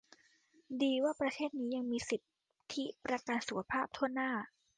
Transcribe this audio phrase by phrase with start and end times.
[0.81, 2.21] ดีว่าประเทศนี้ยังมีสิท
[2.73, 4.31] ธิประกันสุขภาพถ้วนหน้า